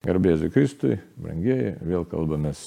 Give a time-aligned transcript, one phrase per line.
[0.00, 2.60] Garbėsiu Kristui, brangieji, vėl kalbamės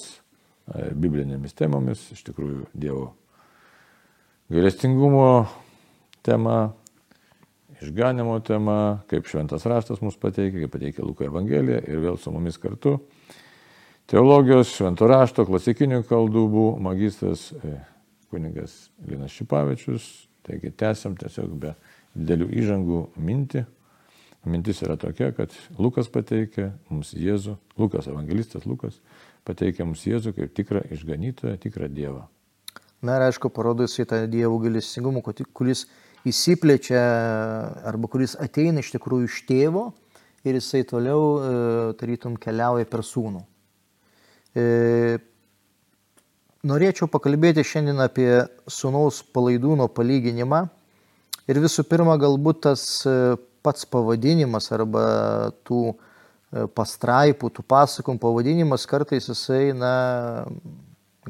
[0.70, 3.08] e, biblinėmis temomis, iš tikrųjų Dievo
[4.54, 5.48] gailestingumo
[6.22, 6.76] tema,
[7.82, 8.78] išganimo tema,
[9.10, 13.00] kaip šventas raštas mus pateikia, kaip pateikia Luko Evangelija ir vėl su mumis kartu.
[14.06, 17.80] Teologijos, švento rašto, klasikinių kaldubų magistras e,
[18.30, 20.06] kunigas Linas Šipavičius.
[20.46, 21.74] Taigi tęsiam tiesiog be
[22.14, 23.66] didelių įžangų mintį
[24.44, 28.98] Mintis yra tokia, kad Lukas pateikia mums Jėzų, Lukas, evangelistas Lukas,
[29.48, 32.26] pateikia mums Jėzų kaip tikrą išganytoją, tikrą Dievą.
[33.04, 35.20] Na ir aišku, parodo jisai tą Dievo gailestingumą,
[35.56, 35.86] kuris
[36.28, 37.00] įsiplečia
[37.84, 39.90] arba kuris ateina iš tikrųjų iš tėvo
[40.44, 43.42] ir jisai toliau, e, tarytum, keliauja per sūnų.
[44.56, 44.64] E,
[46.64, 48.28] norėčiau pakalbėti šiandien apie
[48.68, 50.66] sūnaus palaidūno palyginimą.
[51.48, 55.04] Ir visų pirma, galbūt tas e, pats pavadinimas arba
[55.66, 59.94] tų e, pastraipų, tų pasakom pavadinimas kartais jisai, na,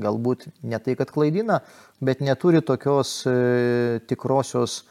[0.01, 1.61] galbūt ne tai, kad klaidina,
[2.05, 4.83] bet neturi tokios e, tikrosios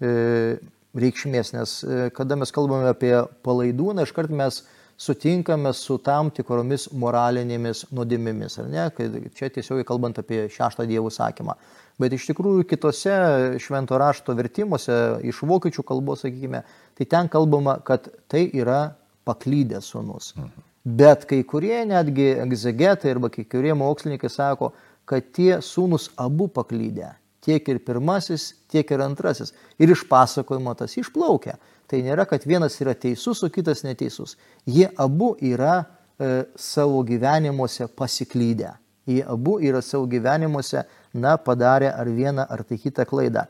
[0.00, 0.58] e,
[0.96, 3.14] reikšmės, nes e, kada mes kalbame apie
[3.46, 4.62] palaidūną, iškart mes
[5.00, 8.88] sutinkame su tam tikromis moralinėmis nuodėmėmis, ar ne?
[9.36, 11.56] Čia tiesiog kalbant apie šeštą dievų sakymą.
[11.98, 13.16] Bet iš tikrųjų kitose
[13.60, 14.94] švento rašto vertimuose
[15.26, 16.62] iš vokiečių kalbos, sakykime,
[16.96, 18.94] tai ten kalbama, kad tai yra
[19.28, 20.34] paklydęs sunus.
[20.36, 20.68] Mhm.
[20.84, 24.72] Bet kai kurie netgi egzegetai arba kai kurie mokslininkai sako,
[25.04, 27.12] kad tie sūnus abu paklydę.
[27.44, 29.52] Tiek ir pirmasis, tiek ir antrasis.
[29.80, 31.56] Ir iš pasakojimo tas išplaukia.
[31.90, 34.36] Tai nėra, kad vienas yra teisus, o kitas neteisus.
[34.68, 38.74] Jie abu yra e, savo gyvenimuose pasiklydę.
[39.08, 43.46] Jie abu yra savo gyvenimuose na, padarė ar vieną ar tai kitą klaidą.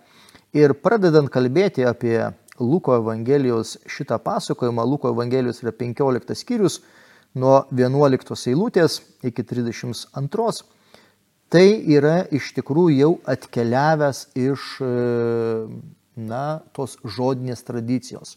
[0.56, 6.80] Ir pradedant kalbėti apie Luko Evangelijos šitą pasakojimą, Luko Evangelijos yra 15 skyrius
[7.34, 10.64] nuo 11 eilutės iki 32,
[11.50, 11.66] tai
[11.96, 14.66] yra iš tikrųjų jau atkeliavęs iš
[16.16, 16.44] na,
[16.76, 18.36] tos žodinės tradicijos.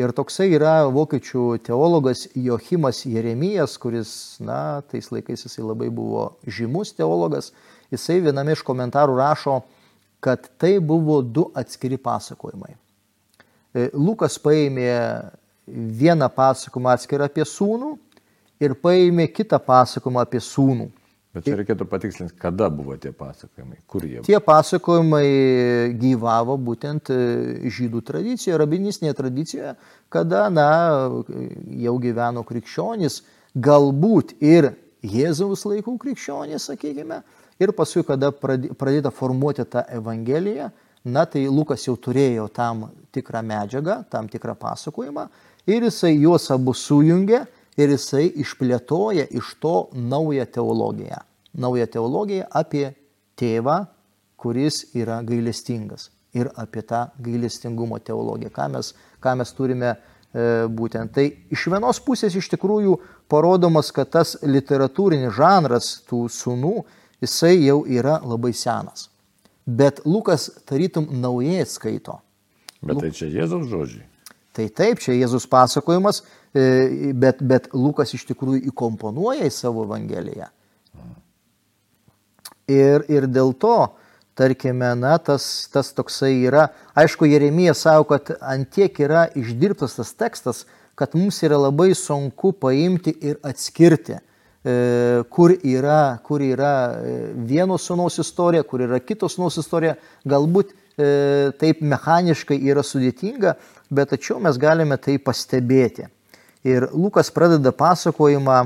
[0.00, 6.94] Ir toksai yra vokiečių teologas Jochimas Jeremijas, kuris, na, tais laikais jisai labai buvo žymus
[6.96, 7.50] teologas,
[7.92, 9.60] jisai viename iš komentarų rašo,
[10.22, 12.74] kad tai buvo du atskiri pasakojimai.
[13.74, 14.88] E, Lukas paėmė
[15.66, 17.94] vieną pasakojimą atskirą apie sūnų
[18.62, 20.90] ir paėmė kitą pasakojimą apie sūnų.
[21.32, 24.26] Bet čia reikėtų patikslinti, kada buvo tie pasakojimai, kur jie buvo.
[24.28, 25.28] Tie pasakojimai
[25.96, 27.20] gyvavo būtent e,
[27.72, 29.72] žydų tradicijoje, rabinistinėje tradicijoje,
[30.12, 30.68] kada, na,
[31.80, 33.22] jau gyveno krikščionys,
[33.56, 37.22] galbūt ir Jėzaus laikų krikščionys, sakykime,
[37.60, 40.70] Ir paskui, kada pradėta formuoti tą Evangeliją,
[41.04, 45.26] na tai Lukas jau turėjo tam tikrą medžiagą, tam tikrą pasakojimą
[45.66, 47.44] ir jisai juos abu sujungia
[47.78, 51.20] ir jisai išplėtoja iš to naują teologiją.
[51.54, 52.92] Naują teologiją apie
[53.36, 53.84] tėvą,
[54.36, 59.96] kuris yra gailestingas ir apie tą gailestingumo teologiją, ką mes, ką mes turime e,
[60.68, 61.12] būtent.
[61.12, 62.96] Tai iš vienos pusės iš tikrųjų
[63.30, 66.76] parodomas, kad tas literatūrinis žanras tų sunų
[67.22, 69.08] jisai jau yra labai senas.
[69.66, 72.18] Bet Lukas tarytum naujai skaito.
[72.82, 74.08] Bet tai čia Jėzaus žodžiai.
[74.52, 76.20] Tai taip, čia Jėzus pasakojimas,
[76.52, 80.50] e, bet, bet Lukas iš tikrųjų įkomponuoja į savo Evangeliją.
[82.68, 83.76] Ir, ir dėl to,
[84.38, 86.66] tarkime, na, tas, tas toksai yra,
[86.98, 90.64] aišku, Jeremija savo, kad antiek yra išdirbtas tas tekstas,
[90.98, 94.18] kad mums yra labai sunku paimti ir atskirti
[94.64, 99.96] kur yra, kur yra e, vieno sūnaus istorija, kur yra kitos sūnaus istorija,
[100.28, 103.56] galbūt e, taip mechaniškai yra sudėtinga,
[103.90, 106.06] bet tačiau mes galime tai pastebėti.
[106.62, 108.60] Ir Lukas pradeda pasakojimą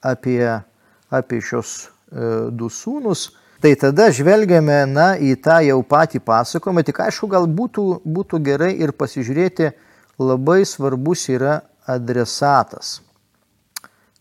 [0.00, 0.40] apie,
[1.12, 1.90] apie šios
[2.56, 3.26] du sūnus.
[3.60, 8.70] Tai tada žvelgiame na, į tą jau patį pasakojimą, tik aišku, gal būtų, būtų gerai
[8.80, 9.74] ir pasižiūrėti,
[10.22, 12.96] labai svarbus yra adresatas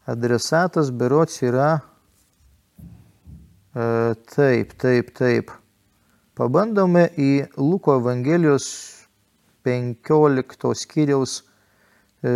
[0.07, 1.81] adresatas berots yra
[3.75, 5.51] e, taip, taip, taip.
[6.37, 8.69] Pabandome į Luko Evangelijos
[9.67, 11.41] 15 skyriaus
[12.23, 12.31] e,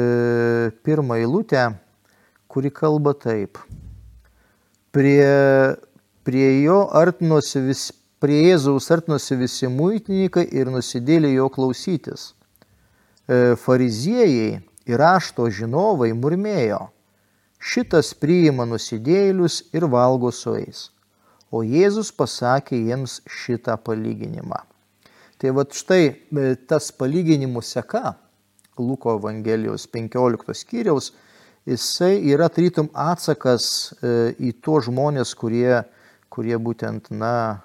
[0.83, 1.69] pirmą eilutę,
[2.51, 3.62] kuri kalba taip.
[4.91, 5.31] Prie,
[6.27, 7.88] prie jo artinosi vis,
[8.19, 12.33] prie Jėzaus artinosi visi muitininkai ir nusidėlė jo klausytis.
[13.31, 16.89] E, fariziejai ir rašto žinovai murmėjo
[17.61, 20.89] šitas priima nusidėlius ir valgo su jais.
[21.51, 24.63] O Jėzus pasakė jiems šitą palyginimą.
[25.41, 28.15] Tai va štai e, tas palyginimų seka
[28.79, 31.11] Luko Evangelijos 15 skyriaus,
[31.67, 33.65] jisai yra tarytum atsakas
[33.99, 35.83] e, į tuos žmonės, kurie,
[36.31, 37.61] kurie būtent, na,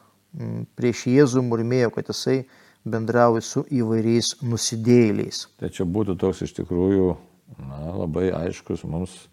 [0.76, 2.40] prieš Jėzų murmėjo, kad jisai
[2.86, 5.46] bendrauja su įvairiais nusidėjėliais.
[5.60, 7.14] Tai čia būtų toks iš tikrųjų
[7.62, 9.24] na, labai aiškus mums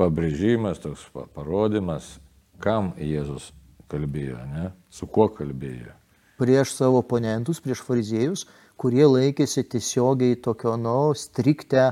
[0.00, 2.16] pabrėžimas, toks pa- parodymas,
[2.62, 3.50] kam Jėzus
[3.90, 4.70] kalbėjo, ne?
[4.90, 5.94] su kuo kalbėjo.
[6.40, 8.46] Prieš savo oponentus, prieš fariziejus,
[8.80, 11.90] kurie laikėsi tiesiogiai tokio, nu, striktę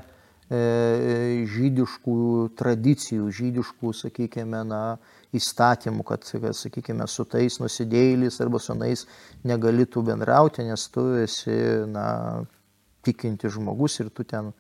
[0.49, 0.61] e,
[1.53, 2.17] žydiškų
[2.57, 4.83] tradicijų, žydiškų, sakykime, na,
[5.37, 9.05] įstatymų, kad, sakykime, su tais nusidėjėliais arba su nais
[9.45, 11.59] negalėtų bendrauti, nes tu esi,
[11.93, 12.07] na,
[13.05, 14.55] tikinti žmogus ir tu ten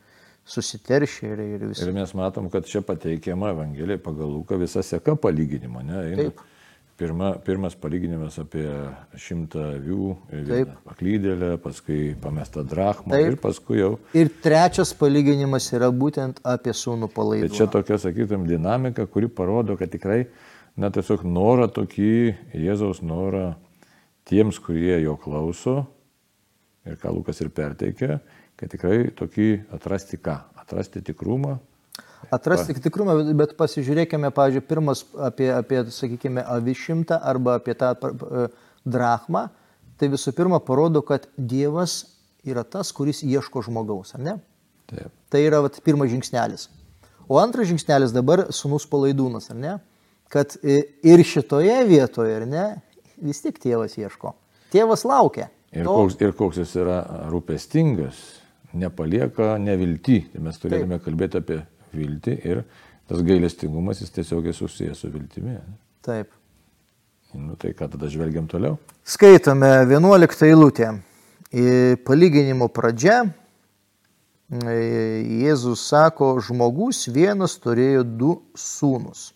[0.48, 1.86] susiterši ir, ir visą.
[1.86, 5.84] Ir mes matom, kad čia pateikiama Evangelija pagal Luką visa seka palyginimo.
[5.84, 6.04] Ne?
[6.12, 6.30] Eina.
[6.98, 8.64] Pirma, pirmas palyginimas apie
[9.22, 10.06] šimtą avių,
[10.82, 13.26] paklydėlę, paskui pamestą drachmą Taip.
[13.28, 13.90] ir paskui jau.
[14.18, 17.52] Ir trečias palyginimas yra būtent apie sūnų Tai palaidų.
[17.54, 20.24] čia tokia, sakytum, dinamika, kuri parodo, kad tikrai,
[20.74, 22.10] na tiesiog norą tokį,
[22.66, 23.52] Jėzaus norą
[24.26, 25.84] tiems, kurie jo klauso,
[26.88, 28.20] ir ką Lukas ir perteikia,
[28.58, 30.38] kad tikrai tokį atrasti ką?
[30.64, 31.58] Atrasti tikrumą,
[32.34, 38.48] Atrasti tikrumą, bet pasižiūrėkime, pavyzdžiui, pirmas apie, apie sakykime, avišimtą arba apie tą pa- pa-
[38.84, 39.44] drachmą.
[39.98, 41.94] Tai visų pirma parodo, kad Dievas
[42.46, 44.34] yra tas, kuris ieško žmogaus, ar ne?
[44.90, 46.66] taip, Tai yra vat, pirmas žingsnelis.
[47.28, 49.76] O antras žingsnelis dabar sunus palaidūnas, ar ne?
[50.28, 52.66] Kad i- ir šitoje vietoje, ar ne,
[53.22, 54.34] vis tik tėvas ieško.
[54.74, 55.48] Tėvas laukia.
[55.72, 56.98] Ir To- koks, ir koks jis yra
[57.28, 58.18] rūpestingas,
[58.72, 60.22] nepalieka nevilti.
[60.32, 61.60] Tai mes turėtume kalbėti apie
[61.92, 62.62] viltį ir
[63.08, 65.58] tas gailestingumas jis tiesiogiai susijęs su viltimi.
[66.04, 66.32] Taip.
[67.36, 68.78] Nu, tai ką tada žvelgiam toliau?
[69.04, 70.94] Skaitome 11 eilutę.
[72.04, 74.74] Palyginimo pradžia e,
[75.44, 79.30] Jėzus sako, žmogus vienas turėjo du sūnus.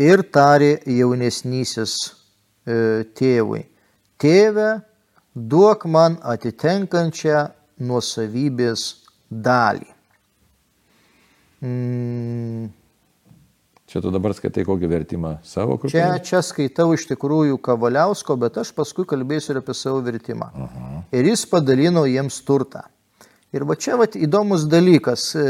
[0.00, 1.94] Ir tarė jaunesnysis
[2.66, 3.62] e, tėvui,
[4.18, 4.70] tėve,
[5.34, 7.44] duok man atitenkančią
[7.78, 8.88] nuosavybės
[9.30, 9.90] dalį.
[11.64, 12.72] Mm,
[13.94, 15.92] Čia tu dabar skaitai kokį vertimą savo kur?
[15.92, 20.48] Čia, čia skaitau iš tikrųjų Kavaliausko, bet aš paskui kalbėsiu ir apie savo vertimą.
[21.14, 22.82] Ir jis padalino jiems turtą.
[23.54, 25.44] Ir va čia vat, įdomus dalykas, e,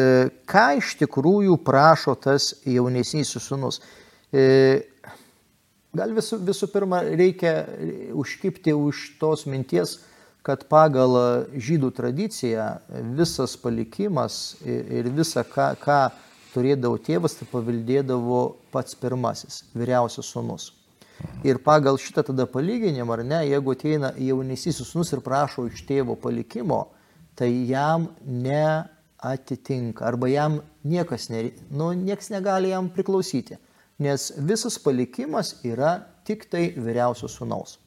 [0.44, 3.81] ką iš tikrųjų prašo tas jaunesnysis sunus.
[4.35, 4.45] E,
[5.95, 7.53] Gal visų, visų pirma reikia
[8.19, 10.01] užkipti už tos minties,
[10.45, 12.67] kad pagal žydų tradiciją
[13.15, 15.99] visas palikimas ir visa, ką, ką
[16.51, 18.41] turėdavo tėvas, tai paveldėdavo
[18.75, 20.73] pats pirmasis, vyriausias sunus.
[21.47, 26.19] Ir pagal šitą tada palyginimą, ar ne, jeigu ateina jaunesysis sunus ir prašo iš tėvo
[26.19, 26.89] palikimo,
[27.39, 33.61] tai jam neatitinka arba jam niekas, ne, nu, niekas negali jam priklausyti,
[33.99, 37.79] nes visas palikimas yra tik tai vyriausios sunaus.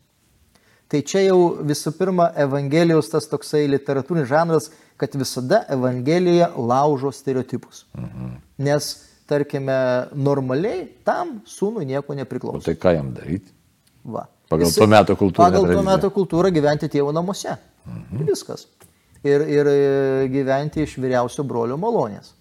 [0.87, 7.83] Tai čia jau visų pirma Evangelijos tas toksai literatūrinis žanras, kad visada Evangelija laužo stereotipus.
[7.97, 8.37] Mhm.
[8.63, 8.87] Nes,
[9.27, 9.75] tarkime,
[10.15, 12.63] normaliai tam sūnui nieko O nepriklauso.
[12.65, 13.51] tai ką jam daryti?
[14.05, 14.27] Va.
[14.49, 15.43] Pagal Jisai- to meto kultūrą.
[15.43, 17.57] Pagal to meto kultūrą gyventi tėvo namuose.
[17.85, 18.23] Mhm.
[18.25, 18.67] Viskas.
[19.23, 22.31] Ir, ir e, gyventi iš vyriausio brolio malonės.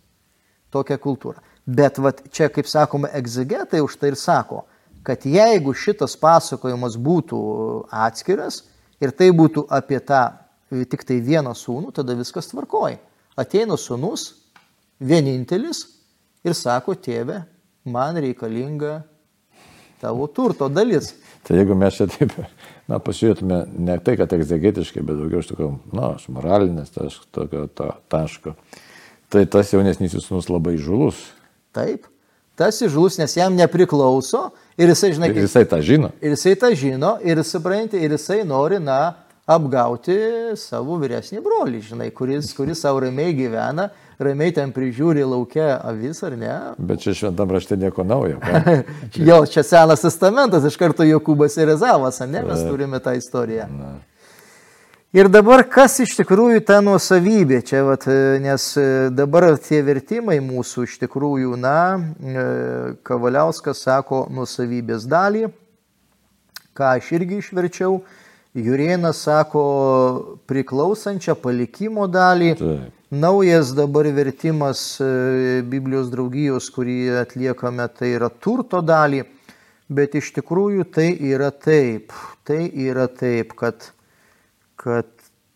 [0.71, 1.41] Tokia kultūra.
[1.67, 4.63] Bet vat, čia, kaip sakoma, egzegetai už tai ir sako,
[5.07, 7.41] kad jeigu šitas pasakojimas būtų
[7.91, 8.63] atskiras
[9.03, 10.23] ir tai būtų apie tą
[10.71, 13.01] e, tik tai vieną sūnų, tada viskas tvarkoja.
[13.37, 14.31] Ateina sūnus,
[15.03, 15.83] vienintelis
[16.47, 17.43] ir sako, tėve,
[17.87, 19.01] man reikalinga
[20.01, 21.13] tavo turto dalis.
[21.47, 22.35] Tai jeigu mes čia taip,
[22.91, 27.67] na, pasižiūrėtume ne tai, kad egzegetiškai, bet daugiau iš tokio, na, iš moralinės taško, tokio
[27.71, 28.57] ta, taško,
[29.35, 31.21] tai tas jaunesnysis sūnus labai žulus.
[31.77, 32.09] Taip.
[32.57, 34.47] Tas įžūlus, nes jam nepriklauso
[34.81, 36.09] ir jisai, žinai, Ir kaip, jisai tą žino.
[36.25, 39.01] ir jisai tą žino ir supranti, ir jisai nori, na,
[39.47, 40.17] apgauti
[40.59, 46.35] savo vyresnį brolį, žinai, kuris, kuris savo ramiai gyvena, ramiai ten prižiūri laukia avis ar
[46.41, 46.55] ne.
[46.79, 48.41] Bet čia šventam rašte nieko naujo.
[49.29, 53.69] Jo, čia senas testamentas, iš karto Jokūbas ir Ezavas, ar ne, mes turime tą istoriją.
[53.71, 53.93] Na,
[55.17, 60.35] Ir dabar kas iš tikrųjų ta nuosavybė, čia vat, e, nes e, dabar tie vertimai
[60.45, 62.45] mūsų iš tikrųjų, na, e,
[63.07, 65.47] Kavaliauskas sako nuosavybės dalį,
[66.77, 68.03] ką aš irgi išverčiau,
[68.61, 69.65] Jurienas sako
[70.53, 72.93] priklausančią palikimo dalį, taip.
[73.17, 74.85] Naujas dabar vertimas
[75.65, 79.25] Biblijos draugijos, kurį atliekame, tai yra turto dalį,
[79.89, 82.13] bet iš tikrųjų tai yra taip,
[82.45, 83.95] tai yra taip, kad,
[84.81, 85.09] kad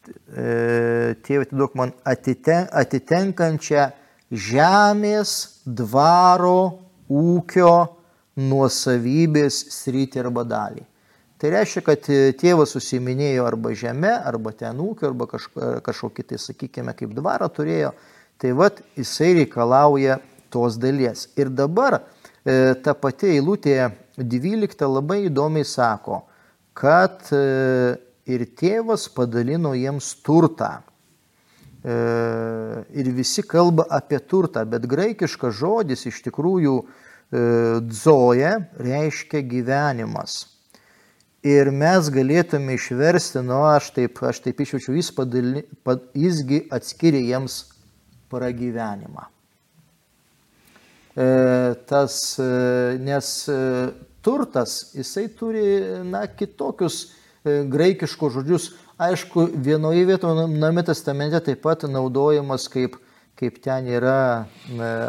[0.08, 3.88] e, tėvai atiduok man atiten, atitenkančią
[4.30, 5.32] žemės,
[5.66, 6.60] dvaro,
[7.10, 7.74] ūkio,
[8.40, 10.86] nuosavybės sritį arba dalį.
[11.40, 12.08] Tai reiškia, kad
[12.40, 15.26] tėvas susiminėjo arba žemė, arba ten ūkio, arba
[15.86, 17.94] kažkokį tai, sakykime, kaip dvarą turėjo.
[18.40, 20.18] Tai vad jisai reikalauja
[20.52, 21.28] tos dalies.
[21.40, 23.78] Ir dabar e, ta pati eilutė
[24.20, 26.22] 12 labai įdomiai sako,
[26.76, 27.96] kad e,
[28.30, 30.80] ir tėvas padalino jiems turtą.
[31.80, 31.96] E,
[32.92, 36.86] ir visi kalba apie turtą, bet graikiškas žodis iš tikrųjų e,
[37.88, 40.42] dzoje reiškia gyvenimas.
[41.40, 47.22] Ir mes galėtume išversti, nu aš taip, aš taip išvečiu, jis padali, pad, jisgi atskiria
[47.30, 47.62] jiems
[48.28, 49.24] pragyvenimą.
[51.16, 51.30] E,
[51.88, 52.50] tas, e,
[53.00, 53.32] nes
[54.20, 55.64] turtas, jisai turi,
[56.12, 57.06] na, kitokius
[57.44, 58.70] graikiškus žodžius.
[59.00, 62.98] Aišku, vienoje vietoje Name testamente taip pat naudojamas kaip,
[63.40, 64.46] kaip ten yra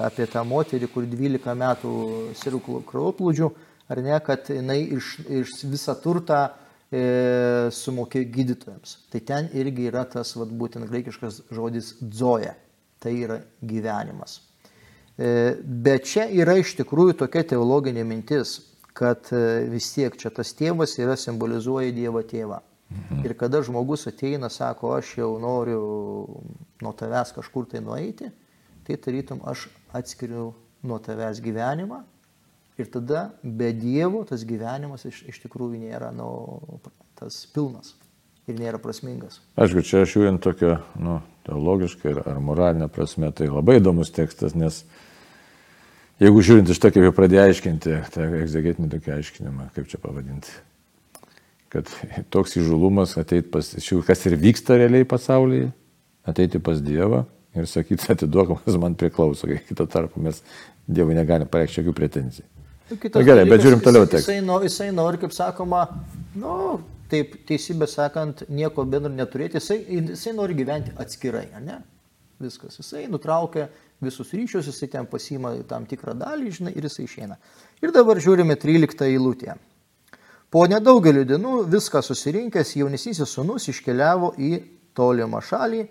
[0.05, 1.93] apie tą moterį, kur 12 metų
[2.39, 3.51] sirų krauplūdžių,
[3.91, 8.95] ar ne, kad jinai iš, iš visą turtą e, sumokė gydytojams.
[9.11, 12.55] Tai ten irgi yra tas vat, būtent graikiškas žodis dzoja.
[13.01, 14.39] Tai yra gyvenimas.
[15.19, 18.59] E, bet čia yra iš tikrųjų tokia teologinė mintis
[19.01, 22.59] kad e, vis tiek čia tas tėvas yra simbolizuoja Dievo tėvą.
[22.91, 23.23] Mhm.
[23.25, 25.81] Ir kada žmogus ateina, sako, aš jau noriu
[26.83, 28.29] nuo tavęs kažkur tai nueiti,
[28.85, 30.51] tai tarytum aš atskiriu
[30.85, 32.03] nuo tavęs gyvenimą
[32.77, 36.29] ir tada be Dievo tas gyvenimas iš, iš tikrųjų nėra nu,
[37.17, 37.95] tas pilnas
[38.45, 39.39] ir nėra prasmingas.
[39.57, 44.83] Aišku, čia aš žiūrint tokią nu, teologišką ar moralinę prasme, tai labai įdomus tekstas, nes
[44.83, 45.10] uh,
[46.21, 50.53] Jeigu žiūrint iš to, kaip jau pradėjo aiškinti, tą egzegetinį tokį aiškinimą, kaip čia pavadinti,
[51.73, 51.89] kad
[52.33, 53.71] toks įžulumas ateit pas,
[54.05, 55.71] kas ir vyksta realiai pasaulyje,
[56.29, 57.23] ateiti pas Dievą
[57.57, 60.43] ir sakyti, atiduok, kas man priklauso, kai kito tarpu mes
[60.85, 62.47] Dievui negalime pareikšti jokių pretenzijų.
[62.91, 64.33] Nu, Na, gerai, dalykas, bet žiūrim toliau tekstą.
[64.35, 65.85] Jisai, nori, jisai nori, kaip sakoma,
[66.37, 66.55] nu,
[67.11, 69.79] taip teisybė sakant, nieko bendro neturėti, jisai,
[70.11, 71.79] jisai nori gyventi atskirai, ne?
[72.41, 72.77] Viskas.
[72.81, 73.69] Jisai nutraukia
[74.01, 77.37] visus ryšius, jisai ten pasima tam tikrą dalį, žinai, ir jisai išeina.
[77.81, 79.55] Ir dabar žiūrime 13 eilutę.
[80.51, 84.51] Po nedaugelio dienų viską susirinkęs jaunesnysis sunus iškeliavo į
[84.97, 85.85] tolimą šalį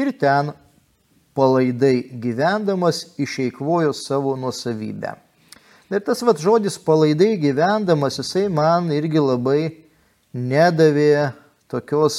[0.00, 0.54] ir ten
[1.36, 5.12] palaidai gyvendamas išeikvojo savo nuosavybę.
[5.88, 9.60] Ir tas vad žodis palaidai gyvendamas, jisai man irgi labai
[10.32, 11.30] nedavė
[11.68, 12.18] tokios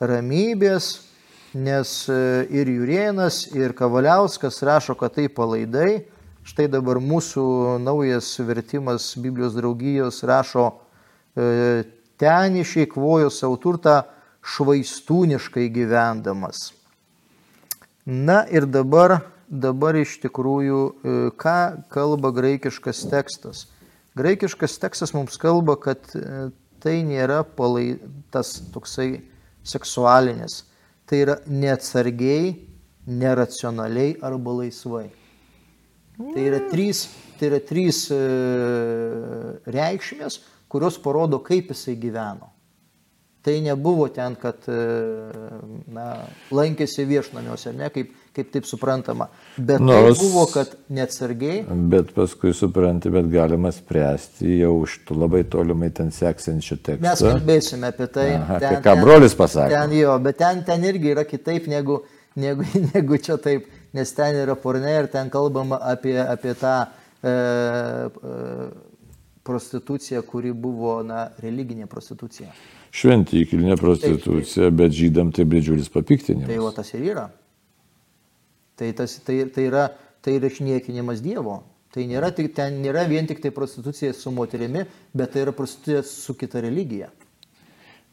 [0.00, 1.07] ramybės,
[1.54, 6.04] nes e, ir Jurienas, ir Kavaliauskas rašo, kad tai palaidai.
[6.48, 7.44] Štai dabar mūsų
[7.84, 10.70] naujas vertimas Biblijos draugijos rašo,
[11.36, 11.84] e,
[12.20, 14.02] ten išeikvojo savo turtą
[14.44, 16.70] švaistūniškai gyvendamas.
[18.08, 21.58] Na ir dabar, dabar iš tikrųjų, e, ką
[21.92, 23.66] kalba graikiškas tekstas.
[24.16, 26.00] Graikiškas tekstas mums kalba, kad
[26.82, 27.98] tai nėra palai,
[28.32, 29.20] tas toksai
[29.62, 30.64] seksualinis
[31.08, 32.52] tai yra neatsargiai,
[33.08, 35.08] neracionaliai arba laisvai.
[36.18, 37.06] Tai yra trys,
[37.38, 38.20] tai yra trys e,
[39.70, 42.50] reikšmės, kurios parodo, kaip jisai gyveno.
[43.46, 44.78] Tai nebuvo ten, kad e,
[45.94, 46.08] na,
[46.52, 49.28] lankėsi viešnamiuose, ne, kaip, kaip taip suprantama.
[49.56, 51.64] Bet nu, tai buvo, kad neatsargiai.
[51.92, 57.04] Bet paskui supranti, bet galima spręsti jau už labai tolimai ten seksančių tekstų.
[57.04, 58.28] Mes kalbėsime apie tai.
[58.38, 59.74] Aha, ten, apie ką ten, brolis pasakė.
[59.74, 62.00] Ten jo, bet ten, ten irgi yra kitaip negu,
[62.38, 67.34] negu, negu čia taip, nes ten yra porne ir ten kalbama apie, apie tą e,
[67.34, 68.64] e,
[69.48, 72.52] prostituciją, kuri buvo na, religinė prostitucija
[72.94, 76.48] šventykilinė prostitucija, bet žydam tai didžiulis papiktinimas.
[76.48, 77.28] Tai va tas ir yra.
[78.78, 79.88] Tai, tas, tai, tai yra,
[80.22, 81.60] tai yra išniekinimas Dievo.
[81.94, 84.84] Tai nėra, tik, ten nėra vien tik tai prostitucija su moterimi,
[85.16, 87.08] bet tai yra prostitucija su kita religija.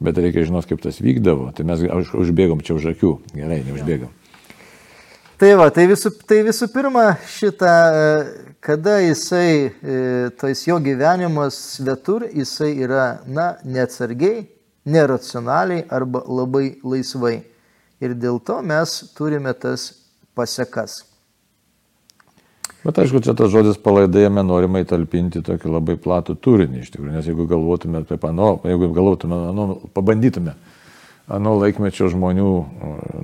[0.02, 1.52] Bet reikia žinoti, kaip tas vykdavo.
[1.56, 1.84] Tai mes
[2.18, 3.12] užbėgom čia už akių.
[3.36, 4.12] Gerai, neužbėgom.
[5.40, 7.72] Tai va, tai visų, tai visų pirma, šitą,
[8.64, 9.98] kada jisai, e,
[10.40, 14.46] tas jo gyvenimas svetur, jisai yra, na, neatsargiai,
[14.88, 17.42] neracionaliai arba labai laisvai.
[18.00, 19.90] Ir dėl to mes turime tas
[20.36, 21.04] pasekas.
[22.86, 27.30] Bet aišku, čia tas žodis palaidėjame norima įtalpinti tokį labai platų turinį iš tikrųjų, nes
[27.32, 30.54] jeigu galvotume apie pano, jeigu galvotume, ano, pabandytume
[31.26, 32.50] anu laikmečio žmonių,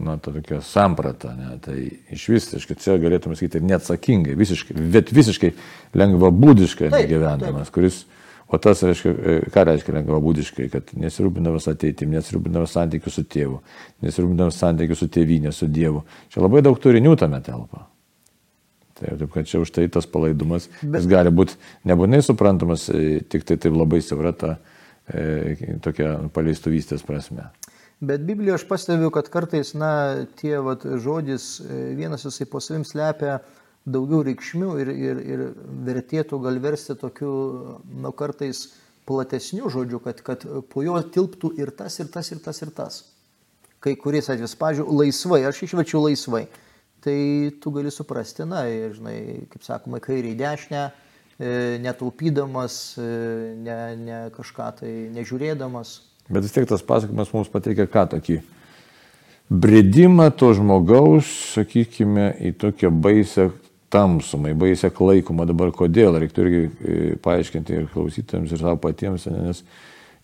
[0.01, 1.77] na, tokia samprata, ne, tai
[2.13, 5.51] iš vis, aišku, čia galėtume sakyti, neatsakingai, visiškai, bet visiškai
[6.01, 8.01] lengvabūdiškai gyvenimas, kuris
[8.51, 13.61] O tas reiškia, e, ką reiškia lengvabūdiškai, kad nesirūpinamas ateitim, nesirūpinamas santykių su tėvu,
[14.03, 16.03] nesirūpinamas santykių su tėvynė, su Dievu.
[16.33, 17.85] Čia labai daug turinių tame telpa.
[18.99, 20.99] Tai taip, kad čia už tai tas palaidumas, Bet...
[20.99, 21.55] jis gali būti
[21.87, 24.57] nebūtinai suprantamas, e, tik tai taip labai siaurata
[25.07, 27.47] e, tokia paleistuvystės prasme.
[28.01, 32.83] Bet Biblijoje aš pastebiu, kad kartais, na, tie vat, žodis, e, vienas jisai po savim
[32.85, 33.39] slepia
[33.85, 35.43] daugiau reikšmių ir, ir, ir
[35.87, 37.31] vertėtų gal versti tokiu,
[37.89, 38.67] nu, kartais
[39.09, 43.01] platesniu žodžiu, kad, kad po jo tilptų ir tas, ir tas, ir tas, ir tas.
[43.81, 46.43] Kai kuris atvejais, pažiūrėjau, laisvai, aš išvečiu laisvai,
[47.01, 47.17] tai
[47.63, 49.17] tu gali suprasti, na, žinai,
[49.49, 50.83] kaip sakoma, kairį dešinę,
[51.41, 53.11] e, netaupydamas, e,
[53.65, 55.97] ne, ne kažką tai nežiūrėdamas.
[56.29, 58.43] Bet vis tiek tas pasakymas mums pateikia ką tokį
[59.51, 63.49] bredimą to žmogaus, sakykime, į tokią baisę
[63.91, 65.45] tamsumą, į baisę klaikumą.
[65.49, 69.63] Dabar kodėl, reiktų irgi e, paaiškinti ir klausytėms, ir savo patiems, nes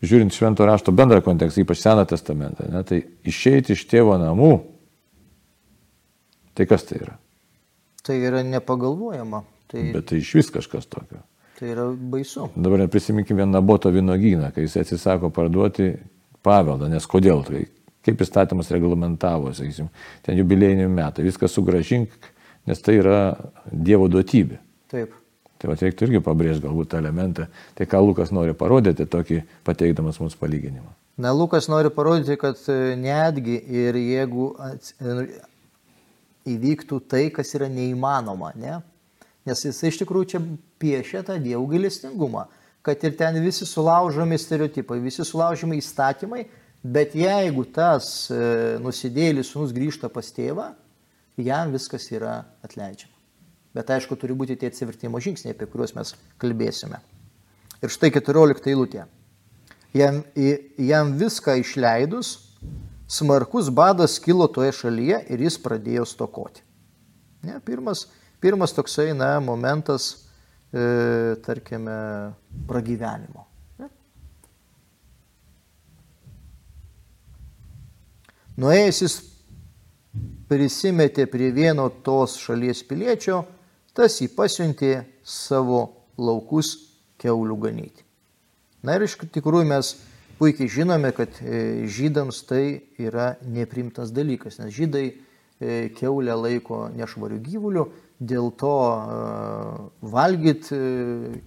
[0.03, 4.51] žiūrint švento rašto bendrą kontekstą, ypač Seną testamentą, ne, tai išeiti iš tėvo namų,
[6.57, 7.17] tai kas tai yra?
[8.07, 9.43] Tai yra nepagalvojama.
[9.67, 9.81] Tai...
[9.97, 11.19] Bet tai iš vis kažkas tokio.
[11.57, 12.51] Tai yra baisu.
[12.55, 15.89] Dabar prisiminkime vieną Naboto vynogyną, kai jis atsisako parduoti
[16.45, 17.65] paveldą, nes kodėl tai,
[18.05, 19.89] kaip įstatymas reglamentavo, sakysim,
[20.23, 22.13] ten jubilėjinių metų, viską sugražink,
[22.67, 23.21] nes tai yra
[23.71, 24.59] Dievo duotybė.
[24.91, 25.15] Taip.
[25.57, 27.47] Tai va reiktų irgi pabrėžti galbūt tą elementą.
[27.77, 30.91] Tai ką Lukas nori parodyti, tokį pateikdamas mums palyginimą.
[31.17, 35.23] Na, Lukas nori parodyti, kad e, netgi ir jeigu e,
[36.53, 38.77] įvyktų tai, kas yra neįmanoma, ne?
[39.47, 40.43] Nes jis iš tikrųjų čia
[40.77, 42.45] piešia tą dievų gailestingumą,
[42.85, 46.45] kad ir ten visi sulaužomi stereotipai, visi sulaužomi įstatymai,
[46.85, 50.69] bet jeigu tas e, nusidėlis sunus grįžta pas tėvą,
[51.37, 53.13] jam viskas yra atleidžiama.
[53.77, 56.97] Bet aišku, turi būti tie atsivertimo žingsniai, apie kuriuos mes kalbėsime.
[57.83, 59.05] Ir štai 14 eilutė.
[59.93, 60.23] Jam,
[60.81, 62.31] jam viską išleidus,
[63.07, 66.65] smarkus badas kilo toje šalyje ir jis pradėjo stokoti.
[67.45, 68.07] Ne, pirmas,
[68.41, 70.09] pirmas toksai na, momentas,
[70.73, 71.99] e, tarkime,
[72.67, 73.45] pragyvenimo.
[73.77, 73.91] Ne?
[78.57, 79.19] Nuėjęs jis
[80.47, 83.43] prisimetė prie vieno tos šalies piliečio,
[83.97, 84.91] tas jį pasiuntė
[85.23, 85.81] savo
[86.17, 86.75] laukus
[87.21, 88.05] keulių ganyti.
[88.85, 89.95] Na ir iš tikrųjų mes
[90.37, 92.63] puikiai žinome, kad e, žydams tai
[93.01, 97.85] yra neprimtas dalykas, nes žydai e, keulę laiko nešvarių gyvulių,
[98.21, 99.21] dėl to e,
[100.13, 100.81] valgyti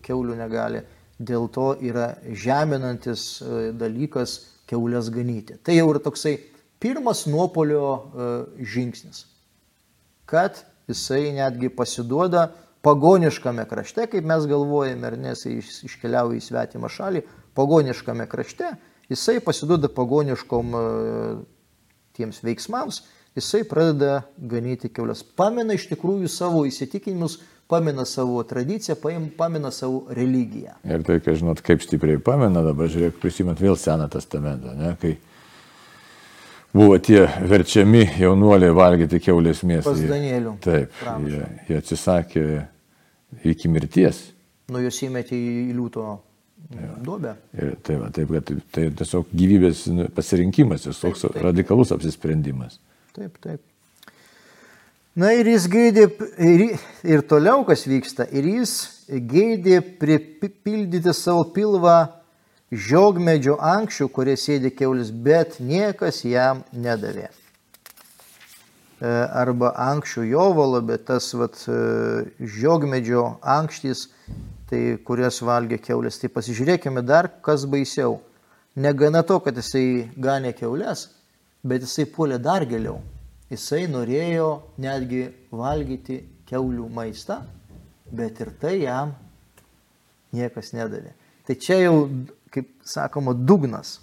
[0.04, 0.82] keulių negali,
[1.20, 3.42] dėl to yra žeminantis
[3.78, 4.38] dalykas
[4.70, 5.58] keulės ganyti.
[5.62, 6.38] Tai jau yra toksai
[6.80, 8.30] pirmas nuopolio e,
[8.64, 9.26] žingsnis,
[10.26, 12.48] kad jisai netgi pasiduoda
[12.82, 17.24] pagoniškame krašte, kaip mes galvojame, ar nes jis iškeliauja į svetimą šalį,
[17.58, 18.72] pagoniškame krašte,
[19.12, 20.84] jisai pasiduoda pagoniškom e,
[22.16, 23.02] tiems veiksmams,
[23.36, 25.22] jisai pradeda ganyti keulės.
[25.36, 27.38] Pamena iš tikrųjų savo įsitikinimus,
[27.70, 28.96] pamena savo tradiciją,
[29.38, 30.74] pamena savo religiją.
[30.88, 35.14] Ir tai, kai žinot, kaip stipriai pamena, dabar žiūrėk, prisimint vėl Seną testamentą, ne, kai
[36.74, 39.92] buvo tie verčiami jaunuoliai valgyti keulės mėsą.
[39.92, 40.56] Pas Danielių.
[40.64, 42.44] Taip, jie, jie atsisakė
[43.52, 44.28] iki mirties.
[44.70, 46.04] Nu, jūs įmetė į liūto
[47.02, 47.34] duobę.
[47.58, 51.42] Ir tai, va, taip, kad tai tiesiog gyvybės nu, pasirinkimas, jis toks taip, taip.
[51.48, 52.78] radikalus apsisprendimas.
[53.16, 53.64] Taip, taip.
[55.18, 56.06] Na ir jis geidė,
[56.38, 58.76] ir, ir toliau kas vyksta, ir jis
[59.10, 61.96] geidė pripildyti savo pilvą
[62.70, 67.28] žiogmedžio ankščių, kurie sėdi keulis, bet niekas jam nedavė.
[69.00, 71.78] E, arba ankščių jovalo, bet tas vat, e,
[72.38, 74.06] žiogmedžio ankštys,
[74.70, 76.20] tai kurias valgė keulis.
[76.22, 78.20] Tai pasižiūrėkime dar, kas baisiau.
[78.76, 81.08] Negana to, kad jisai ganė keulės,
[81.66, 83.00] bet jisai puolė dar giliau.
[83.50, 87.40] Jisai norėjo netgi valgyti keulių maistą,
[88.14, 89.16] bet ir tai jam
[90.36, 91.16] niekas nedavė.
[91.48, 91.96] Tai čia jau
[92.50, 93.98] kaip sakoma, dugnas.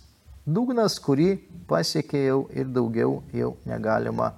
[0.47, 1.33] Dugnas, kurį
[1.67, 4.31] pasiekė jau ir daugiau jau negalima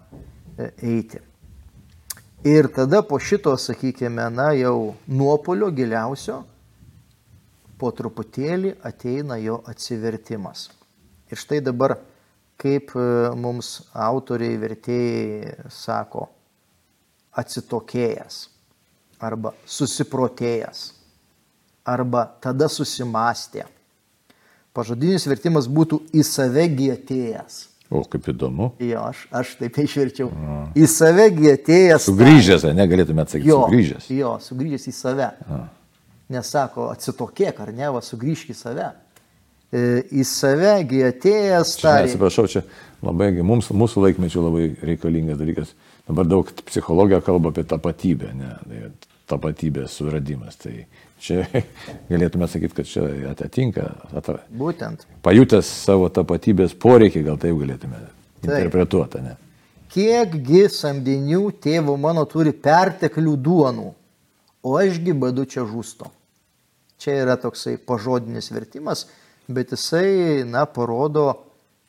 [0.57, 1.21] e, eiti.
[2.47, 6.41] Ir tada po šito, sakykime, na jau nuopolio giliausio,
[7.79, 10.69] po truputėlį ateina jo atsivertimas.
[11.29, 11.99] Ir štai dabar,
[12.59, 16.25] kaip e, mums autoriai, vertėjai sako,
[17.37, 18.39] atsitokėjęs
[19.19, 20.85] arba susiprotėjęs
[21.89, 23.65] arba tada susimastė
[24.79, 27.65] Pažodinis vertimas būtų į save gėtėjęs.
[27.89, 28.69] O, kaip įdomu.
[28.85, 30.29] Jo, aš, aš taip išverčiau.
[30.29, 30.59] A.
[30.77, 32.05] Į save gėtėjęs.
[32.05, 33.49] Sugrįžęs, negalėtume atsakyti.
[33.49, 34.09] Jo, sugrįžęs.
[34.13, 35.29] Jo, sugrįžęs į save.
[35.49, 35.59] A.
[36.29, 38.91] nesako atsitokėk ar ne, va sugrįžk į save.
[39.73, 39.81] E,
[40.13, 42.05] Į savegi atėjęs Čia, tarė.
[42.07, 42.61] atsiprašau, čia
[43.05, 45.73] labai, mums, mūsų laikmečių labai reikalingas dalykas.
[46.09, 48.79] Dabar daug psichologija kalba apie tapatybę, ne, tai
[49.29, 50.57] tapatybės suradimas.
[50.59, 50.73] Tai
[51.21, 51.43] čia
[52.11, 55.05] galėtume sakyti, kad čia atitinka, atra, Būtent.
[55.25, 58.01] pajutęs savo tapatybės poreikį, gal taip galėtume
[58.43, 59.37] interpretuoti, ne?
[59.89, 63.87] Kiekgi samdinių tėvo mano turi perteklių duonų,
[64.61, 66.11] o ašgi badu čia žūsto.
[66.99, 69.07] Čia yra toksai pažodinis vertimas,
[69.49, 71.31] bet jisai, na, parodo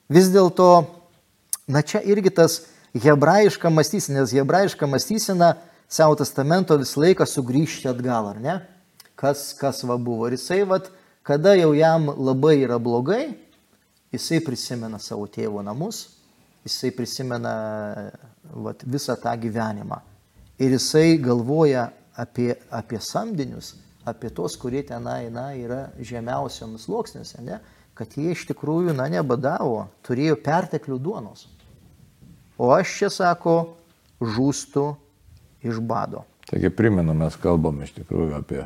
[0.09, 0.69] vis dėlto,
[1.69, 2.61] na, čia irgi tas
[2.95, 5.51] hebrajiška mąstysena, nes hebrajiška mąstysena
[5.91, 8.53] Savo testamento visą laiką sugrįžti atgal, ar ne?
[9.19, 10.29] Kas, kas va buvo.
[10.29, 10.79] Ir jisai, va,
[11.27, 13.25] kada jau jam labai yra blogai,
[14.15, 16.05] jisai prisimena savo tėvo namus,
[16.63, 17.55] jisai prisimena
[18.55, 19.99] vat, visą tą gyvenimą.
[20.63, 23.75] Ir jisai galvoja apie, apie samdinius,
[24.07, 27.59] apie tos, kurie tenai na, yra žemiausiomis sluoksnėse, ne?
[27.99, 31.49] kad jie iš tikrųjų na, nebadavo, turėjo perteklių duonos.
[32.55, 33.57] O aš čia sako,
[34.23, 34.93] žūstu
[35.63, 36.25] iš bado.
[36.51, 38.65] Taigi primenu, mes kalbam iš tikrųjų apie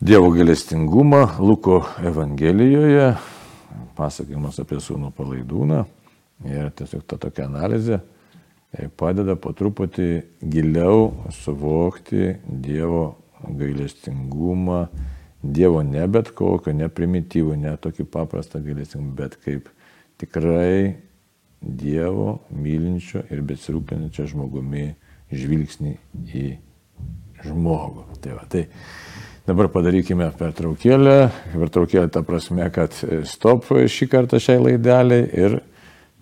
[0.00, 3.14] Dievo galestingumą Luko Evangelijoje,
[3.96, 5.86] pasakymas apie sūnų palaidūną.
[6.44, 8.02] Ir tiesiog ta tokia analizė
[8.96, 10.10] padeda po truputį
[10.42, 14.86] giliau suvokti Dievo gailestingumą,
[15.42, 19.68] Dievo ne bet kokio, ne primityvų, ne tokį paprastą gailestingumą, bet kaip
[20.20, 20.96] tikrai
[21.60, 24.90] Dievo mylinčio ir besirūpinančio žmogumi
[25.32, 25.92] žvilgsnį
[26.34, 26.46] į
[27.46, 28.06] žmogų.
[28.22, 28.66] Tai, va, tai
[29.46, 31.16] dabar padarykime pertraukėlę.
[31.54, 32.96] Pertraukėlę ta prasme, kad
[33.28, 35.60] stop šį kartą šiai laidelį ir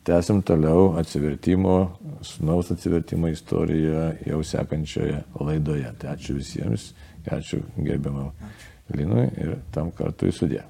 [0.05, 1.79] tęsim toliau atsivertimo,
[2.25, 5.95] sunaus atsivertimo istoriją jau sekančioje laidoje.
[6.01, 6.93] Tai ačiū visiems,
[7.25, 8.33] ačiū gerbiamam
[8.93, 10.61] Linui ir tam kartui sudė.